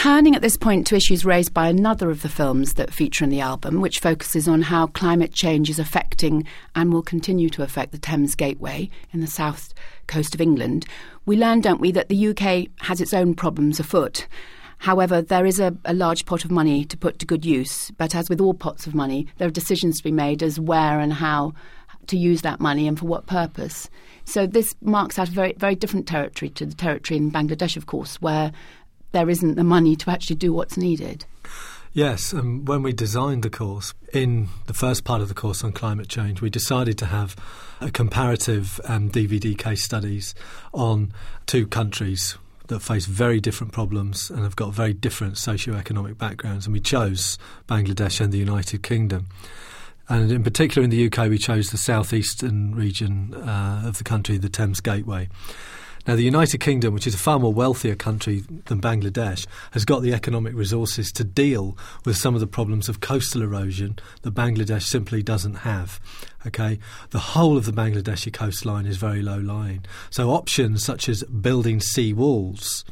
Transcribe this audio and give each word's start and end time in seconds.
turning 0.00 0.34
at 0.34 0.40
this 0.40 0.56
point 0.56 0.86
to 0.86 0.96
issues 0.96 1.26
raised 1.26 1.52
by 1.52 1.68
another 1.68 2.08
of 2.08 2.22
the 2.22 2.28
films 2.30 2.72
that 2.72 2.90
feature 2.90 3.22
in 3.22 3.28
the 3.28 3.42
album, 3.42 3.82
which 3.82 3.98
focuses 3.98 4.48
on 4.48 4.62
how 4.62 4.86
climate 4.86 5.30
change 5.30 5.68
is 5.68 5.78
affecting 5.78 6.42
and 6.74 6.90
will 6.90 7.02
continue 7.02 7.50
to 7.50 7.62
affect 7.62 7.92
the 7.92 7.98
Thames 7.98 8.34
Gateway 8.34 8.88
in 9.12 9.20
the 9.20 9.26
south 9.26 9.74
coast 10.06 10.34
of 10.34 10.40
England, 10.40 10.86
we 11.26 11.36
learn, 11.36 11.60
don't 11.60 11.82
we, 11.82 11.92
that 11.92 12.08
the 12.08 12.28
UK 12.28 12.68
has 12.78 13.02
its 13.02 13.12
own 13.12 13.34
problems 13.34 13.78
afoot. 13.78 14.26
However, 14.78 15.20
there 15.20 15.44
is 15.44 15.60
a, 15.60 15.76
a, 15.84 15.92
large 15.92 16.24
pot 16.24 16.46
of 16.46 16.50
money 16.50 16.86
to 16.86 16.96
put 16.96 17.18
to 17.18 17.26
good 17.26 17.44
use, 17.44 17.90
but 17.98 18.14
as 18.14 18.30
with 18.30 18.40
all 18.40 18.54
pots 18.54 18.86
of 18.86 18.94
money, 18.94 19.26
there 19.36 19.48
are 19.48 19.50
decisions 19.50 19.98
to 19.98 20.04
be 20.04 20.12
made 20.12 20.42
as 20.42 20.58
where 20.58 20.98
and 20.98 21.12
how 21.12 21.52
to 22.06 22.16
use 22.16 22.40
that 22.40 22.58
money 22.58 22.88
and 22.88 22.98
for 22.98 23.04
what 23.04 23.26
purpose. 23.26 23.90
So 24.24 24.46
this 24.46 24.74
marks 24.80 25.18
out 25.18 25.28
a 25.28 25.32
very, 25.32 25.54
very 25.58 25.74
different 25.74 26.06
territory 26.06 26.48
to 26.50 26.64
the 26.64 26.74
territory 26.74 27.18
in 27.18 27.30
Bangladesh, 27.30 27.76
of 27.76 27.86
course, 27.86 28.20
where 28.22 28.52
there 29.12 29.28
isn't 29.28 29.56
the 29.56 29.64
money 29.64 29.96
to 29.96 30.10
actually 30.10 30.36
do 30.36 30.52
what's 30.52 30.76
needed. 30.76 31.24
Yes, 31.92 32.32
and 32.32 32.68
when 32.68 32.84
we 32.84 32.92
designed 32.92 33.42
the 33.42 33.50
course, 33.50 33.94
in 34.12 34.48
the 34.66 34.74
first 34.74 35.02
part 35.02 35.22
of 35.22 35.28
the 35.28 35.34
course 35.34 35.64
on 35.64 35.72
climate 35.72 36.08
change, 36.08 36.40
we 36.40 36.48
decided 36.48 36.96
to 36.98 37.06
have 37.06 37.34
a 37.80 37.90
comparative 37.90 38.80
um, 38.84 39.10
DVD 39.10 39.58
case 39.58 39.82
studies 39.82 40.34
on 40.72 41.12
two 41.46 41.66
countries 41.66 42.38
that 42.68 42.78
face 42.78 43.06
very 43.06 43.40
different 43.40 43.72
problems 43.72 44.30
and 44.30 44.44
have 44.44 44.54
got 44.54 44.72
very 44.72 44.92
different 44.92 45.36
socio-economic 45.36 46.16
backgrounds, 46.16 46.66
and 46.66 46.72
we 46.72 46.78
chose 46.78 47.38
Bangladesh 47.68 48.20
and 48.20 48.32
the 48.32 48.38
United 48.38 48.84
Kingdom. 48.84 49.26
And 50.08 50.30
in 50.30 50.44
particular, 50.44 50.84
in 50.84 50.90
the 50.90 51.06
UK, 51.06 51.28
we 51.28 51.38
chose 51.38 51.70
the 51.70 51.78
southeastern 51.78 52.74
region 52.74 53.34
uh, 53.34 53.82
of 53.84 53.98
the 53.98 54.04
country, 54.04 54.38
the 54.38 54.48
Thames 54.48 54.80
Gateway. 54.80 55.28
Now, 56.10 56.16
the 56.16 56.24
United 56.24 56.58
Kingdom, 56.58 56.92
which 56.92 57.06
is 57.06 57.14
a 57.14 57.18
far 57.18 57.38
more 57.38 57.52
wealthier 57.52 57.94
country 57.94 58.42
than 58.64 58.80
Bangladesh, 58.80 59.46
has 59.70 59.84
got 59.84 60.02
the 60.02 60.12
economic 60.12 60.54
resources 60.54 61.12
to 61.12 61.22
deal 61.22 61.78
with 62.04 62.16
some 62.16 62.34
of 62.34 62.40
the 62.40 62.48
problems 62.48 62.88
of 62.88 62.98
coastal 62.98 63.42
erosion 63.42 63.96
that 64.22 64.34
Bangladesh 64.34 64.82
simply 64.82 65.22
doesn't 65.22 65.58
have. 65.58 66.00
Okay, 66.44 66.80
the 67.10 67.20
whole 67.20 67.56
of 67.56 67.64
the 67.64 67.70
Bangladeshi 67.70 68.32
coastline 68.32 68.86
is 68.86 68.96
very 68.96 69.22
low 69.22 69.38
lying, 69.38 69.84
so 70.10 70.30
options 70.30 70.82
such 70.82 71.08
as 71.08 71.22
building 71.22 71.78
sea 71.78 72.12
walls 72.12 72.84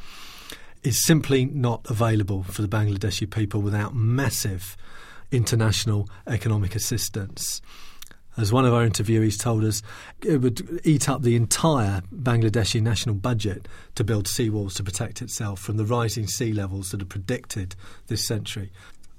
is 0.85 1.05
simply 1.05 1.45
not 1.45 1.85
available 1.91 2.45
for 2.45 2.63
the 2.63 2.69
Bangladeshi 2.69 3.29
people 3.29 3.61
without 3.61 3.97
massive 3.97 4.77
international 5.33 6.09
economic 6.29 6.77
assistance 6.77 7.61
as 8.39 8.53
one 8.53 8.65
of 8.65 8.73
our 8.73 8.87
interviewees 8.87 9.39
told 9.39 9.65
us, 9.65 9.83
it 10.25 10.39
would 10.39 10.81
eat 10.85 11.09
up 11.09 11.23
the 11.23 11.37
entire 11.37 12.03
Bangladeshi 12.15 12.81
national 12.81 13.17
budget 13.17 13.67
to 13.97 14.05
build 14.05 14.27
seawalls 14.27 14.77
to 14.77 14.85
protect 14.85 15.21
itself 15.21 15.59
from 15.59 15.77
the 15.77 15.85
rising 15.85 16.27
sea 16.29 16.53
levels 16.53 16.91
that 16.91 17.03
are 17.03 17.07
predicted 17.07 17.75
this 18.07 18.27
century. 18.27 18.71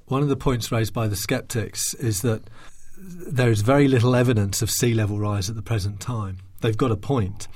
One 0.05 0.23
of 0.23 0.29
the 0.29 0.37
points 0.37 0.71
raised 0.71 0.93
by 0.93 1.07
the 1.07 1.15
skeptics 1.15 1.93
is 1.95 2.21
that 2.21 2.49
there 2.97 3.51
is 3.51 3.61
very 3.61 3.87
little 3.87 4.15
evidence 4.15 4.61
of 4.61 4.71
sea 4.71 4.93
level 4.93 5.19
rise 5.19 5.49
at 5.49 5.55
the 5.55 5.61
present 5.61 5.99
time. 5.99 6.37
They've 6.61 6.75
got 6.75 6.91
a 6.91 6.97
point. 6.97 7.47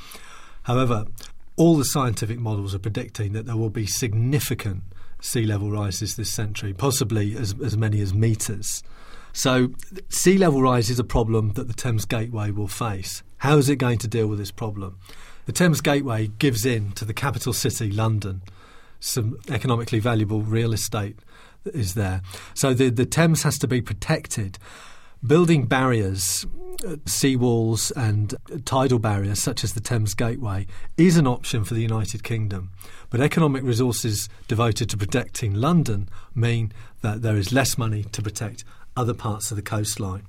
However, 0.63 1.05
all 1.55 1.77
the 1.77 1.85
scientific 1.85 2.39
models 2.39 2.75
are 2.75 2.79
predicting 2.79 3.33
that 3.33 3.45
there 3.45 3.57
will 3.57 3.69
be 3.69 3.85
significant 3.85 4.83
sea 5.21 5.45
level 5.45 5.71
rises 5.71 6.15
this 6.15 6.31
century, 6.31 6.73
possibly 6.73 7.35
as, 7.35 7.55
as 7.63 7.77
many 7.77 8.01
as 8.01 8.13
metres. 8.13 8.83
So, 9.33 9.73
sea 10.09 10.37
level 10.37 10.61
rise 10.61 10.91
is 10.91 10.99
a 10.99 11.03
problem 11.03 11.53
that 11.53 11.67
the 11.67 11.73
Thames 11.73 12.05
Gateway 12.05 12.51
will 12.51 12.67
face. 12.67 13.23
How 13.37 13.57
is 13.57 13.67
it 13.67 13.77
going 13.77 13.97
to 13.99 14.07
deal 14.07 14.27
with 14.27 14.37
this 14.37 14.51
problem? 14.51 14.99
The 15.47 15.51
Thames 15.51 15.81
Gateway 15.81 16.27
gives 16.27 16.65
in 16.65 16.91
to 16.93 17.03
the 17.03 17.15
capital 17.15 17.51
city, 17.51 17.89
London. 17.91 18.43
Some 18.99 19.39
economically 19.49 19.99
valuable 19.99 20.43
real 20.43 20.71
estate 20.71 21.17
is 21.65 21.95
there. 21.95 22.21
So, 22.53 22.75
the, 22.75 22.89
the 22.89 23.07
Thames 23.07 23.41
has 23.41 23.57
to 23.59 23.67
be 23.67 23.81
protected. 23.81 24.59
Building 25.25 25.65
barriers, 25.65 26.45
seawalls, 27.05 27.91
and 27.95 28.35
tidal 28.65 28.99
barriers, 28.99 29.41
such 29.41 29.63
as 29.63 29.73
the 29.73 29.79
Thames 29.79 30.13
Gateway, 30.13 30.67
is 30.95 31.17
an 31.17 31.25
option 31.25 31.63
for 31.63 31.73
the 31.73 31.81
United 31.81 32.23
Kingdom. 32.23 32.69
But 33.09 33.19
economic 33.19 33.63
resources 33.63 34.29
devoted 34.47 34.89
to 34.91 34.97
protecting 34.97 35.55
London 35.55 36.07
mean 36.35 36.71
that 37.01 37.23
there 37.23 37.37
is 37.37 37.51
less 37.51 37.79
money 37.79 38.03
to 38.11 38.21
protect 38.21 38.63
other 38.95 39.13
parts 39.13 39.51
of 39.51 39.57
the 39.57 39.63
coastline. 39.63 40.23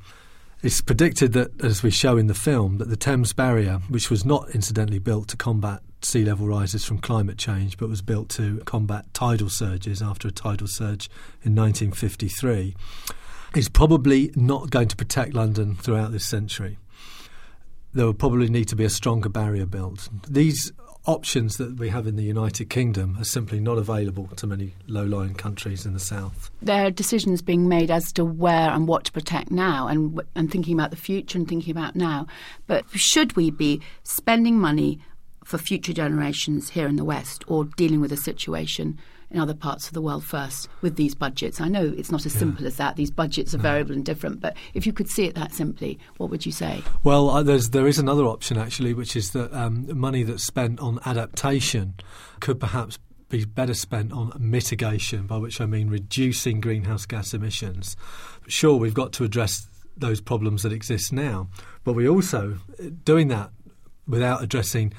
It's 0.63 0.81
predicted 0.81 1.35
that, 1.35 1.63
as 1.63 1.83
we 1.83 1.91
show 1.91 2.17
in 2.17 2.27
the 2.27 2.35
film, 2.35 2.79
that 2.79 2.89
the 2.89 2.97
Thames 2.97 3.35
Barrier, 3.35 3.81
which 3.89 4.11
was 4.11 4.25
not 4.25 4.55
incidentally 4.55 4.99
built 4.99 5.29
to 5.29 5.37
combat 5.37 5.83
sea 6.01 6.25
level 6.25 6.47
rises 6.47 6.85
from 6.85 6.99
climate 6.99 7.37
change, 7.37 7.77
but 7.77 7.89
was 7.89 8.03
built 8.03 8.29
to 8.31 8.59
combat 8.65 9.13
tidal 9.13 9.51
surges 9.51 10.01
after 10.01 10.29
a 10.29 10.31
tidal 10.31 10.67
surge 10.67 11.11
in 11.43 11.55
1953, 11.55 12.75
is 13.55 13.69
probably 13.69 14.31
not 14.35 14.71
going 14.71 14.89
to 14.89 14.97
protect 14.97 15.35
London 15.35 15.75
throughout 15.75 16.13
this 16.13 16.25
century. 16.25 16.79
There 17.93 18.07
will 18.07 18.15
probably 18.15 18.49
need 18.49 18.69
to 18.69 18.77
be 18.77 18.85
a 18.85 18.91
stronger 18.91 19.29
barrier 19.29 19.67
built. 19.67 20.09
These 20.29 20.73
options 21.07 21.59
that 21.59 21.77
we 21.79 21.91
have 21.91 22.07
in 22.07 22.17
the 22.17 22.23
United 22.23 22.71
Kingdom 22.71 23.17
are 23.19 23.25
simply 23.25 23.61
not 23.61 23.79
available 23.79 24.27
to 24.37 24.47
many 24.47 24.75
low 24.87 25.05
lying 25.05 25.35
countries 25.35 25.85
in 25.85 25.93
the 25.93 26.01
south. 26.01 26.51
There 26.63 26.87
are 26.87 26.91
decisions 26.91 27.43
being 27.43 27.69
made 27.69 27.91
as 27.91 28.13
to 28.13 28.25
where 28.25 28.71
and 28.71 28.89
what 28.89 29.05
to 29.05 29.13
protect 29.13 29.51
now 29.51 29.87
and, 29.87 30.21
and 30.35 30.51
thinking 30.51 30.75
about 30.75 30.91
the 30.91 30.97
future 30.97 31.39
and 31.39 31.47
thinking 31.47 31.71
about 31.71 31.95
now. 31.95 32.27
But 32.67 32.89
should 32.91 33.37
we 33.37 33.51
be 33.51 33.81
spending 34.03 34.59
money 34.59 34.99
for 35.45 35.59
future 35.59 35.93
generations 35.93 36.71
here 36.71 36.89
in 36.89 36.97
the 36.97 37.05
West 37.05 37.45
or 37.47 37.65
dealing 37.65 38.01
with 38.01 38.13
a 38.13 38.17
situation 38.17 38.99
in 39.35 39.41
other 39.41 39.55
parts 39.55 39.87
of 39.87 39.95
the 39.95 40.01
world 40.01 40.25
first 40.25 40.69
with 40.81 40.97
these 40.97 41.15
budgets? 41.15 41.61
I 41.61 41.69
know 41.69 41.93
it's 41.97 42.11
not 42.11 42.25
as 42.25 42.35
yeah. 42.35 42.41
simple 42.41 42.67
as 42.67 42.77
that. 42.77 42.97
These 42.97 43.11
budgets 43.11 43.55
are 43.55 43.59
variable 43.59 43.93
and 43.93 44.05
different, 44.05 44.41
but 44.41 44.57
if 44.73 44.87
you 44.87 44.93
could 44.93 45.09
see 45.09 45.25
it 45.25 45.35
that 45.35 45.53
simply, 45.53 45.99
what 46.17 46.31
would 46.31 46.47
you 46.47 46.53
say? 46.53 46.83
Well, 47.03 47.29
uh, 47.31 47.43
there's 47.43 47.71
there 47.71 47.87
is 47.87 47.99
another 47.99 48.25
option 48.25 48.57
actually, 48.57 48.95
which 48.95 49.17
is 49.17 49.33
that 49.33 49.53
um, 49.53 49.87
money 49.99 50.23
that's 50.23 50.45
spent 50.45 50.81
on 50.81 51.01
adaptation 51.05 51.95
could 52.41 52.61
perhaps 52.61 52.99
be 53.29 53.45
better 53.45 53.75
spent 53.75 54.13
on 54.13 54.33
mitigation, 54.39 55.27
by 55.27 55.39
which 55.39 55.61
I 55.61 55.67
mean 55.67 55.91
reducing 55.91 56.61
greenhouse 56.61 57.05
gas 57.07 57.35
emissions. 57.35 57.97
Sure, 58.47 58.77
we've 58.77 58.95
got 58.95 59.13
to 59.15 59.25
address 59.25 59.69
those 59.97 60.21
problems 60.21 60.63
that 60.63 60.73
exist 60.73 61.13
now, 61.13 61.49
but 61.83 61.95
we 61.95 62.09
also 62.09 62.59
doing 63.05 63.29
that 63.29 63.51
without 64.07 64.43
addressing 64.43 64.93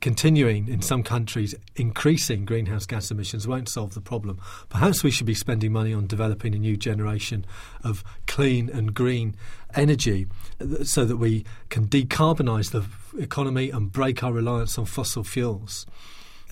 continuing 0.00 0.68
in 0.68 0.82
some 0.82 1.02
countries 1.02 1.54
increasing 1.76 2.44
greenhouse 2.44 2.86
gas 2.86 3.10
emissions 3.10 3.46
won't 3.46 3.68
solve 3.68 3.94
the 3.94 4.00
problem. 4.00 4.40
Perhaps 4.68 5.02
we 5.02 5.10
should 5.10 5.26
be 5.26 5.34
spending 5.34 5.72
money 5.72 5.92
on 5.92 6.06
developing 6.06 6.54
a 6.54 6.58
new 6.58 6.76
generation 6.76 7.44
of 7.84 8.04
clean 8.26 8.68
and 8.68 8.94
green 8.94 9.36
energy 9.74 10.26
uh, 10.60 10.84
so 10.84 11.04
that 11.04 11.16
we 11.16 11.44
can 11.68 11.86
decarbonise 11.86 12.70
the 12.70 12.84
economy 13.22 13.70
and 13.70 13.92
break 13.92 14.22
our 14.22 14.32
reliance 14.32 14.78
on 14.78 14.84
fossil 14.84 15.24
fuels. 15.24 15.86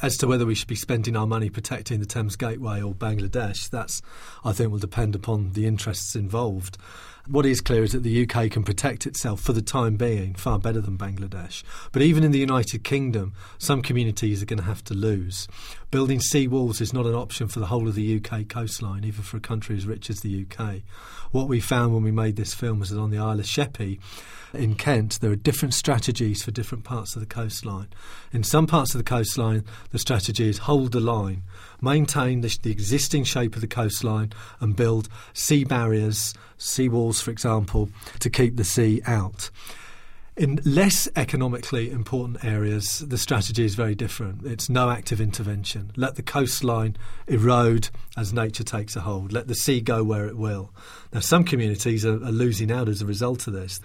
As 0.02 0.18
to 0.18 0.26
whether 0.26 0.44
we 0.44 0.54
should 0.54 0.68
be 0.68 0.74
spending 0.74 1.16
our 1.16 1.26
money 1.26 1.48
protecting 1.48 2.00
the 2.00 2.06
Thames 2.06 2.36
Gateway 2.36 2.82
or 2.82 2.94
Bangladesh, 2.94 3.70
that's 3.70 4.02
I 4.44 4.52
think 4.52 4.70
will 4.70 4.78
depend 4.78 5.14
upon 5.14 5.52
the 5.52 5.64
interests 5.64 6.14
involved. 6.14 6.76
What 7.28 7.44
is 7.44 7.60
clear 7.60 7.82
is 7.82 7.90
that 7.90 8.04
the 8.04 8.22
UK 8.22 8.52
can 8.52 8.62
protect 8.62 9.04
itself 9.04 9.40
for 9.40 9.52
the 9.52 9.60
time 9.60 9.96
being 9.96 10.34
far 10.34 10.60
better 10.60 10.80
than 10.80 10.96
Bangladesh. 10.96 11.64
But 11.90 12.02
even 12.02 12.22
in 12.22 12.30
the 12.30 12.38
United 12.38 12.84
Kingdom, 12.84 13.32
some 13.58 13.82
communities 13.82 14.40
are 14.42 14.46
going 14.46 14.60
to 14.60 14.64
have 14.64 14.84
to 14.84 14.94
lose. 14.94 15.48
Building 15.90 16.20
sea 16.20 16.46
walls 16.46 16.80
is 16.80 16.92
not 16.92 17.04
an 17.04 17.16
option 17.16 17.48
for 17.48 17.58
the 17.58 17.66
whole 17.66 17.88
of 17.88 17.96
the 17.96 18.16
UK 18.16 18.48
coastline, 18.48 19.02
even 19.02 19.24
for 19.24 19.38
a 19.38 19.40
country 19.40 19.76
as 19.76 19.86
rich 19.86 20.08
as 20.08 20.20
the 20.20 20.46
UK. 20.48 20.82
What 21.32 21.48
we 21.48 21.58
found 21.58 21.92
when 21.92 22.04
we 22.04 22.12
made 22.12 22.36
this 22.36 22.54
film 22.54 22.78
was 22.78 22.90
that 22.90 23.00
on 23.00 23.10
the 23.10 23.18
Isle 23.18 23.40
of 23.40 23.46
Sheppey, 23.46 23.98
in 24.52 24.76
Kent, 24.76 25.20
there 25.20 25.30
are 25.30 25.36
different 25.36 25.74
strategies 25.74 26.42
for 26.42 26.50
different 26.50 26.84
parts 26.84 27.14
of 27.14 27.20
the 27.20 27.26
coastline. 27.26 27.88
In 28.32 28.44
some 28.44 28.66
parts 28.66 28.94
of 28.94 28.98
the 28.98 29.04
coastline, 29.04 29.64
the 29.90 29.98
strategy 29.98 30.48
is 30.48 30.58
hold 30.58 30.92
the 30.92 31.00
line, 31.00 31.42
maintain 31.80 32.40
the, 32.40 32.58
the 32.62 32.70
existing 32.70 33.24
shape 33.24 33.54
of 33.54 33.60
the 33.60 33.66
coastline, 33.66 34.32
and 34.60 34.76
build 34.76 35.08
sea 35.32 35.64
barriers 35.64 36.34
sea 36.58 36.88
walls, 36.88 37.20
for 37.20 37.30
example, 37.30 37.90
to 38.20 38.30
keep 38.30 38.56
the 38.56 38.64
sea 38.64 39.02
out. 39.06 39.50
In 40.36 40.60
less 40.66 41.08
economically 41.16 41.90
important 41.90 42.44
areas, 42.44 42.98
the 42.98 43.16
strategy 43.16 43.64
is 43.64 43.74
very 43.74 43.94
different. 43.94 44.44
It's 44.44 44.68
no 44.68 44.90
active 44.90 45.18
intervention. 45.18 45.92
Let 45.96 46.16
the 46.16 46.22
coastline 46.22 46.96
erode 47.26 47.88
as 48.18 48.34
nature 48.34 48.64
takes 48.64 48.96
a 48.96 49.00
hold. 49.00 49.32
Let 49.32 49.48
the 49.48 49.54
sea 49.54 49.80
go 49.80 50.04
where 50.04 50.26
it 50.26 50.36
will. 50.36 50.74
Now, 51.10 51.20
some 51.20 51.42
communities 51.42 52.04
are, 52.04 52.22
are 52.22 52.32
losing 52.32 52.70
out 52.70 52.86
as 52.90 53.00
a 53.00 53.06
result 53.06 53.46
of 53.46 53.54
this. 53.54 53.80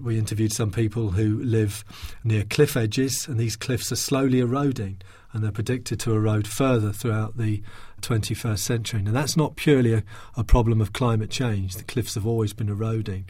We 0.00 0.18
interviewed 0.18 0.52
some 0.52 0.70
people 0.70 1.10
who 1.10 1.42
live 1.42 1.84
near 2.22 2.44
cliff 2.44 2.76
edges, 2.76 3.26
and 3.26 3.36
these 3.36 3.56
cliffs 3.56 3.90
are 3.90 3.96
slowly 3.96 4.38
eroding, 4.38 4.98
and 5.32 5.42
they're 5.42 5.52
predicted 5.52 6.00
to 6.00 6.14
erode 6.14 6.46
further 6.46 6.92
throughout 6.92 7.36
the 7.36 7.62
21st 8.00 8.58
century. 8.58 9.02
Now, 9.02 9.12
that's 9.12 9.36
not 9.36 9.56
purely 9.56 9.92
a, 9.94 10.04
a 10.36 10.44
problem 10.44 10.80
of 10.80 10.92
climate 10.92 11.30
change. 11.30 11.74
The 11.74 11.84
cliffs 11.84 12.14
have 12.14 12.26
always 12.26 12.52
been 12.52 12.68
eroding. 12.68 13.26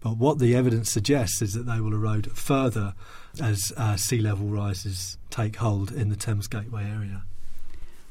But 0.00 0.16
what 0.16 0.38
the 0.38 0.56
evidence 0.56 0.90
suggests 0.90 1.42
is 1.42 1.52
that 1.52 1.66
they 1.66 1.80
will 1.80 1.92
erode 1.92 2.32
further 2.32 2.94
as 3.40 3.72
uh, 3.76 3.96
sea 3.96 4.18
level 4.18 4.48
rises 4.48 5.18
take 5.28 5.56
hold 5.56 5.92
in 5.92 6.08
the 6.08 6.16
Thames 6.16 6.48
Gateway 6.48 6.84
area. 6.84 7.22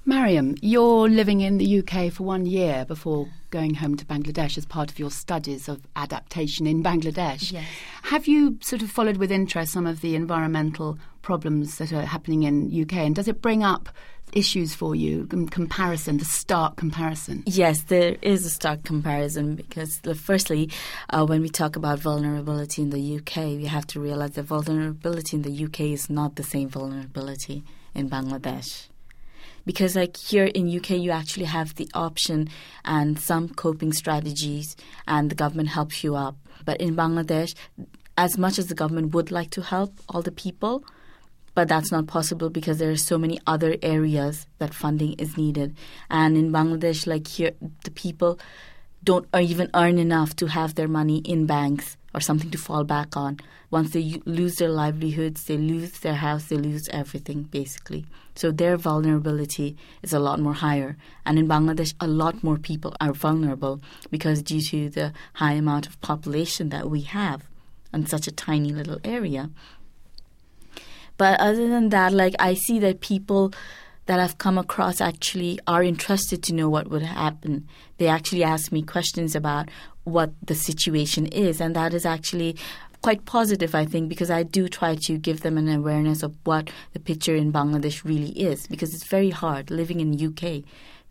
Mariam, 0.06 0.56
you're 0.62 1.10
living 1.10 1.42
in 1.42 1.58
the 1.58 1.80
UK 1.80 2.12
for 2.12 2.24
one 2.24 2.46
year 2.46 2.86
before 2.86 3.28
going 3.52 3.76
home 3.76 3.98
to 3.98 4.06
Bangladesh 4.06 4.58
as 4.58 4.66
part 4.66 4.90
of 4.90 4.98
your 4.98 5.12
studies 5.12 5.68
of 5.68 5.82
adaptation 5.96 6.66
in 6.66 6.82
Bangladesh. 6.82 7.52
Yes. 7.52 7.66
Have 8.04 8.28
you 8.28 8.58
sort 8.62 8.82
of 8.82 8.90
followed 8.90 9.18
with 9.18 9.32
interest 9.32 9.74
some 9.74 9.86
of 9.86 10.02
the 10.02 10.16
environmental 10.16 10.98
problems 11.22 11.78
that 11.78 11.92
are 11.92 12.06
happening 12.06 12.44
in 12.44 12.82
UK 12.82 12.94
and 12.94 13.16
does 13.16 13.28
it 13.28 13.42
bring 13.42 13.64
up 13.64 13.90
issues 14.34 14.74
for 14.74 14.96
you 14.96 15.28
in 15.32 15.50
comparison, 15.50 16.18
the 16.18 16.26
stark 16.26 16.76
comparison? 16.76 17.44
Yes, 17.46 17.84
there 17.84 18.16
is 18.22 18.46
a 18.46 18.50
stark 18.50 18.84
comparison 18.84 19.56
because, 19.56 20.00
the, 20.02 20.16
firstly, 20.16 20.70
uh, 21.10 21.26
when 21.26 21.42
we 21.42 21.50
talk 21.50 21.76
about 21.76 22.00
vulnerability 22.00 22.84
in 22.84 22.92
the 22.92 23.18
UK, 23.18 23.58
we 23.58 23.66
have 23.66 23.88
to 23.88 24.00
realize 24.00 24.32
that 24.32 24.44
vulnerability 24.44 25.38
in 25.38 25.44
the 25.44 25.66
UK 25.66 25.82
is 25.82 26.10
not 26.10 26.36
the 26.36 26.44
same 26.44 26.70
vulnerability 26.70 27.64
in 27.96 28.10
Bangladesh 28.10 28.89
because 29.66 29.96
like 29.96 30.18
here 30.18 30.46
in 30.46 30.76
UK 30.76 30.92
you 30.92 31.12
actually 31.12 31.46
have 31.46 31.76
the 31.76 31.90
option 31.94 32.50
and 32.86 33.20
some 33.20 33.50
coping 33.50 33.94
strategies 33.94 34.76
and 35.08 35.30
the 35.30 35.36
government 35.36 35.70
helps 35.70 36.04
you 36.04 36.16
up. 36.16 36.36
But 36.66 36.82
in 36.82 36.96
Bangladesh 36.96 37.56
as 38.18 38.38
much 38.38 38.60
as 38.60 38.68
the 38.68 38.76
government 38.76 39.14
would 39.14 39.32
like 39.32 39.50
to 39.52 39.62
help 39.62 39.94
all 40.10 40.22
the 40.22 40.32
people 40.32 40.84
but 41.56 41.68
that's 41.68 41.92
not 41.92 42.08
possible 42.08 42.50
because 42.50 42.78
there 42.78 42.92
are 42.92 42.98
so 42.98 43.18
many 43.18 43.40
other 43.48 43.76
areas 43.82 44.46
that 44.60 44.74
funding 44.74 45.14
is 45.14 45.36
needed. 45.36 45.76
And 46.10 46.38
in 46.38 46.52
Bangladesh 46.52 47.08
like 47.08 47.28
here 47.28 47.52
the 47.84 47.92
people 47.92 48.40
don't 49.04 49.28
even 49.34 49.70
earn 49.74 49.98
enough 49.98 50.36
to 50.38 50.48
have 50.48 50.76
their 50.76 50.88
money 50.88 51.20
in 51.20 51.46
banks 51.46 51.98
or 52.14 52.22
something 52.22 52.50
to 52.52 52.58
fall 52.58 52.84
back 52.84 53.16
on. 53.16 53.40
Once 53.72 53.92
they 53.92 54.22
lose 54.26 54.56
their 54.56 54.70
livelihoods, 54.70 55.44
they 55.46 55.58
lose 55.58 56.00
their 56.00 56.16
house, 56.16 56.46
they 56.46 56.56
lose 56.56 56.88
everything 56.90 57.44
basically. 57.44 58.06
So 58.36 58.52
their 58.52 58.78
vulnerability 58.78 59.76
is 60.02 60.14
a 60.14 60.20
lot 60.20 60.40
more 60.40 60.54
higher. 60.54 60.98
And 61.26 61.38
in 61.38 61.48
Bangladesh, 61.48 61.94
a 62.00 62.08
lot 62.08 62.44
more 62.44 62.58
people 62.58 62.96
are 63.00 63.14
vulnerable 63.14 63.82
because 64.10 64.42
due 64.42 64.62
to 64.62 64.90
the 64.90 65.14
high 65.34 65.54
amount 65.54 65.88
of 65.88 66.00
population 66.02 66.70
that 66.70 66.90
we 66.90 67.02
have 67.02 67.44
in 67.94 68.06
such 68.06 68.28
a 68.28 68.32
tiny 68.32 68.72
little 68.72 69.00
area. 69.04 69.50
But 71.18 71.40
other 71.40 71.68
than 71.68 71.90
that, 71.90 72.14
like 72.14 72.34
I 72.40 72.54
see 72.54 72.80
that 72.80 73.02
people 73.02 73.54
that 74.10 74.20
I've 74.20 74.40
come 74.40 74.58
across 74.58 75.02
actually 75.02 75.60
are 75.68 75.84
interested 75.84 76.42
to 76.42 76.56
know 76.56 76.68
what 76.68 76.90
would 76.90 77.04
happen. 77.04 77.68
They 78.00 78.08
actually 78.08 78.44
ask 78.44 78.72
me 78.72 78.82
questions 78.82 79.36
about 79.36 79.70
what 80.04 80.32
the 80.44 80.56
situation 80.56 81.28
is, 81.28 81.62
and 81.62 81.76
that 81.76 81.94
is 81.94 82.08
actually 82.08 82.58
quite 83.04 83.26
positive, 83.26 83.76
I 83.76 83.86
think, 83.86 84.10
because 84.10 84.32
I 84.32 84.42
do 84.42 84.68
try 84.68 84.96
to 84.96 85.20
give 85.20 85.42
them 85.42 85.60
an 85.60 85.70
awareness 85.70 86.24
of 86.24 86.36
what 86.44 86.72
the 86.94 87.00
picture 87.00 87.36
in 87.36 87.54
Bangladesh 87.54 88.04
really 88.04 88.32
is, 88.32 88.66
because 88.66 88.96
it's 88.96 89.06
very 89.06 89.30
hard 89.30 89.70
living 89.70 90.00
in 90.00 90.20
UK 90.20 90.64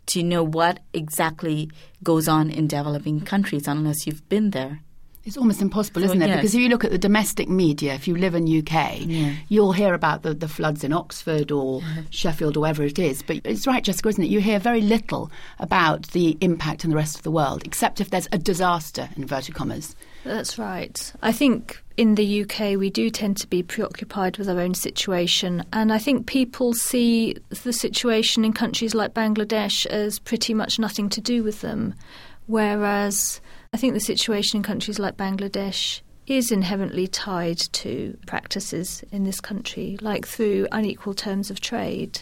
to 0.07 0.21
know 0.21 0.43
what 0.43 0.81
exactly 0.93 1.71
goes 2.03 2.27
on 2.27 2.49
in 2.49 2.67
developing 2.67 3.21
countries 3.21 3.65
unless 3.65 4.05
you've 4.07 4.27
been 4.27 4.49
there. 4.49 4.81
It's 5.29 5.37
almost 5.37 5.61
impossible, 5.61 6.03
isn't 6.03 6.19
it? 6.23 6.27
yes. 6.27 6.37
Because 6.37 6.55
if 6.55 6.61
you 6.61 6.69
look 6.69 6.83
at 6.83 6.89
the 6.89 6.97
domestic 6.97 7.47
media, 7.47 7.93
if 7.93 8.07
you 8.07 8.15
live 8.15 8.33
in 8.33 8.47
UK, 8.47 9.01
Yeah. 9.05 9.33
you'll 9.47 9.73
hear 9.73 9.93
about 9.93 10.23
the, 10.23 10.33
the 10.33 10.47
floods 10.47 10.83
in 10.83 10.91
Oxford 10.91 11.51
or 11.51 11.81
Sheffield 12.09 12.57
or 12.57 12.61
wherever 12.61 12.81
it 12.83 12.97
is. 12.97 13.21
But 13.21 13.41
it's 13.45 13.67
right, 13.67 13.83
Jessica, 13.83 14.09
isn't 14.09 14.23
it? 14.23 14.29
You 14.31 14.39
hear 14.41 14.57
very 14.57 14.81
little 14.81 15.29
about 15.59 16.07
the 16.13 16.35
impact 16.41 16.83
in 16.83 16.89
the 16.89 16.95
rest 16.95 17.15
of 17.15 17.21
the 17.21 17.29
world, 17.29 17.61
except 17.63 18.01
if 18.01 18.09
there's 18.09 18.27
a 18.31 18.39
disaster, 18.39 19.07
in 19.15 19.21
inverted 19.21 19.53
commas. 19.53 19.95
That's 20.23 20.57
right. 20.57 21.13
I 21.21 21.31
think 21.31 21.81
in 21.95 22.15
the 22.15 22.41
UK 22.41 22.75
we 22.77 22.89
do 22.89 23.11
tend 23.11 23.37
to 23.37 23.47
be 23.47 23.61
preoccupied 23.61 24.37
with 24.39 24.49
our 24.49 24.59
own 24.59 24.73
situation, 24.73 25.63
and 25.71 25.93
I 25.93 25.99
think 25.99 26.25
people 26.25 26.73
see 26.73 27.35
the 27.63 27.71
situation 27.71 28.43
in 28.43 28.51
countries 28.53 28.95
like 28.95 29.13
Bangladesh 29.13 29.85
as 29.85 30.17
pretty 30.17 30.55
much 30.55 30.79
nothing 30.79 31.07
to 31.09 31.21
do 31.21 31.43
with 31.43 31.61
them, 31.61 31.93
whereas 32.47 33.39
I 33.71 33.77
think 33.77 33.93
the 33.93 33.99
situation 33.99 34.57
in 34.57 34.63
countries 34.63 34.97
like 34.97 35.15
Bangladesh 35.15 36.01
is 36.25 36.51
inherently 36.51 37.07
tied 37.07 37.59
to 37.73 38.17
practices 38.25 39.03
in 39.11 39.25
this 39.25 39.39
country, 39.39 39.97
like 40.01 40.27
through 40.27 40.67
unequal 40.71 41.13
terms 41.13 41.51
of 41.51 41.61
trade. 41.61 42.21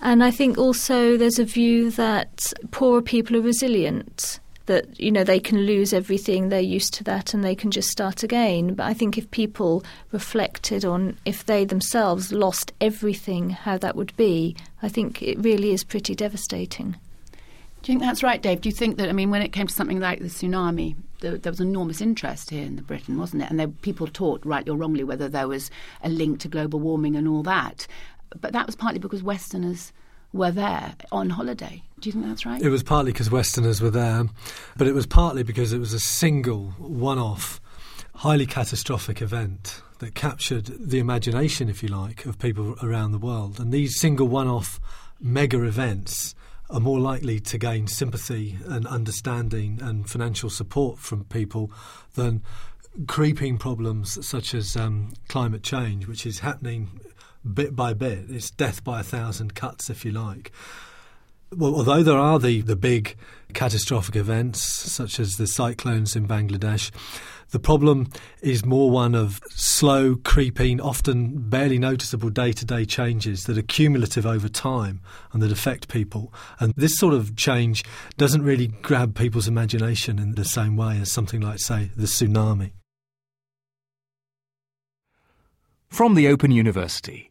And 0.00 0.22
I 0.22 0.30
think 0.30 0.58
also 0.58 1.16
there's 1.16 1.38
a 1.38 1.44
view 1.44 1.90
that 1.92 2.52
poorer 2.70 3.00
people 3.00 3.36
are 3.36 3.40
resilient, 3.40 4.40
that 4.66 5.00
you 5.00 5.10
know 5.10 5.24
they 5.24 5.40
can 5.40 5.62
lose 5.62 5.94
everything, 5.94 6.50
they're 6.50 6.60
used 6.60 6.92
to 6.94 7.04
that, 7.04 7.32
and 7.32 7.42
they 7.42 7.54
can 7.54 7.70
just 7.70 7.88
start 7.88 8.22
again. 8.22 8.74
But 8.74 8.84
I 8.84 8.94
think 8.94 9.16
if 9.16 9.30
people 9.30 9.82
reflected 10.12 10.84
on 10.84 11.16
if 11.24 11.46
they 11.46 11.64
themselves 11.64 12.30
lost 12.30 12.72
everything, 12.78 13.50
how 13.50 13.78
that 13.78 13.96
would 13.96 14.14
be, 14.16 14.54
I 14.82 14.90
think 14.90 15.22
it 15.22 15.38
really 15.38 15.72
is 15.72 15.82
pretty 15.82 16.14
devastating. 16.14 16.96
Do 17.88 17.92
you 17.92 17.98
think 18.00 18.06
that's 18.06 18.22
right, 18.22 18.42
Dave? 18.42 18.60
Do 18.60 18.68
you 18.68 18.74
think 18.74 18.98
that, 18.98 19.08
I 19.08 19.12
mean, 19.12 19.30
when 19.30 19.40
it 19.40 19.48
came 19.48 19.66
to 19.66 19.72
something 19.72 19.98
like 19.98 20.18
the 20.18 20.26
tsunami, 20.26 20.94
there, 21.20 21.38
there 21.38 21.50
was 21.50 21.58
enormous 21.58 22.02
interest 22.02 22.50
here 22.50 22.62
in 22.62 22.76
the 22.76 22.82
Britain, 22.82 23.16
wasn't 23.16 23.44
it? 23.44 23.48
And 23.48 23.58
there, 23.58 23.68
people 23.68 24.06
talked, 24.06 24.44
rightly 24.44 24.70
or 24.70 24.76
wrongly, 24.76 25.04
whether 25.04 25.26
there 25.26 25.48
was 25.48 25.70
a 26.02 26.10
link 26.10 26.38
to 26.40 26.48
global 26.48 26.80
warming 26.80 27.16
and 27.16 27.26
all 27.26 27.42
that. 27.44 27.86
But 28.38 28.52
that 28.52 28.66
was 28.66 28.76
partly 28.76 28.98
because 28.98 29.22
Westerners 29.22 29.94
were 30.34 30.50
there 30.50 30.96
on 31.12 31.30
holiday. 31.30 31.82
Do 31.98 32.10
you 32.10 32.12
think 32.12 32.26
that's 32.26 32.44
right? 32.44 32.60
It 32.60 32.68
was 32.68 32.82
partly 32.82 33.12
because 33.12 33.30
Westerners 33.30 33.80
were 33.80 33.88
there, 33.88 34.26
but 34.76 34.86
it 34.86 34.92
was 34.92 35.06
partly 35.06 35.42
because 35.42 35.72
it 35.72 35.78
was 35.78 35.94
a 35.94 36.00
single, 36.00 36.74
one 36.76 37.18
off, 37.18 37.58
highly 38.16 38.44
catastrophic 38.44 39.22
event 39.22 39.80
that 40.00 40.14
captured 40.14 40.66
the 40.78 40.98
imagination, 40.98 41.70
if 41.70 41.82
you 41.82 41.88
like, 41.88 42.26
of 42.26 42.38
people 42.38 42.76
around 42.82 43.12
the 43.12 43.18
world. 43.18 43.58
And 43.58 43.72
these 43.72 43.98
single, 43.98 44.28
one 44.28 44.46
off 44.46 44.78
mega 45.22 45.64
events 45.64 46.34
are 46.70 46.80
more 46.80 47.00
likely 47.00 47.40
to 47.40 47.58
gain 47.58 47.86
sympathy 47.86 48.58
and 48.66 48.86
understanding 48.86 49.78
and 49.82 50.08
financial 50.08 50.50
support 50.50 50.98
from 50.98 51.24
people 51.24 51.70
than 52.14 52.42
creeping 53.06 53.58
problems 53.58 54.26
such 54.26 54.54
as 54.54 54.76
um, 54.76 55.12
climate 55.28 55.62
change, 55.62 56.06
which 56.06 56.26
is 56.26 56.40
happening 56.40 57.00
bit 57.54 57.74
by 57.74 57.94
bit. 57.94 58.26
It's 58.28 58.50
death 58.50 58.84
by 58.84 59.00
a 59.00 59.04
thousand 59.04 59.54
cuts, 59.54 59.88
if 59.88 60.04
you 60.04 60.12
like. 60.12 60.52
Well, 61.54 61.76
although 61.76 62.02
there 62.02 62.18
are 62.18 62.38
the, 62.38 62.60
the 62.60 62.76
big 62.76 63.16
catastrophic 63.54 64.16
events, 64.16 64.60
such 64.60 65.18
as 65.18 65.36
the 65.36 65.46
cyclones 65.46 66.14
in 66.14 66.28
Bangladesh, 66.28 66.90
the 67.50 67.58
problem 67.58 68.08
is 68.42 68.66
more 68.66 68.90
one 68.90 69.14
of 69.14 69.40
slow, 69.48 70.16
creeping, 70.16 70.78
often 70.82 71.48
barely 71.48 71.78
noticeable 71.78 72.28
day 72.28 72.52
to 72.52 72.64
day 72.66 72.84
changes 72.84 73.44
that 73.44 73.56
are 73.56 73.62
cumulative 73.62 74.26
over 74.26 74.50
time 74.50 75.00
and 75.32 75.42
that 75.42 75.50
affect 75.50 75.88
people. 75.88 76.32
And 76.60 76.74
this 76.76 76.98
sort 76.98 77.14
of 77.14 77.34
change 77.36 77.82
doesn't 78.18 78.42
really 78.42 78.66
grab 78.66 79.16
people's 79.16 79.48
imagination 79.48 80.18
in 80.18 80.34
the 80.34 80.44
same 80.44 80.76
way 80.76 81.00
as 81.00 81.10
something 81.10 81.40
like, 81.40 81.60
say, 81.60 81.90
the 81.96 82.06
tsunami. 82.06 82.72
From 85.88 86.14
the 86.14 86.28
Open 86.28 86.50
University. 86.50 87.30